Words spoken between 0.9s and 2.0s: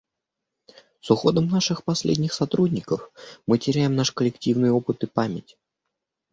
С уходом наших